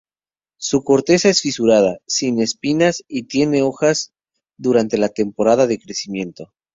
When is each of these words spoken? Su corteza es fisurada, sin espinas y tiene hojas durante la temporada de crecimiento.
Su 0.57 0.83
corteza 0.83 1.29
es 1.29 1.41
fisurada, 1.41 1.99
sin 2.07 2.41
espinas 2.41 3.03
y 3.07 3.27
tiene 3.27 3.61
hojas 3.61 4.13
durante 4.57 4.97
la 4.97 5.09
temporada 5.09 5.67
de 5.67 5.77
crecimiento. 5.77 6.53